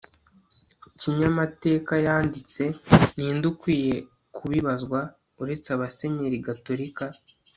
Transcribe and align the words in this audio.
kinyamatekayanditse, 0.99 2.63
ninde 3.15 3.45
ukwiye 3.51 3.95
kubibazwa 4.35 4.99
uretse 5.41 5.67
abasenyeri 5.71 6.37
gatolika 6.47 7.05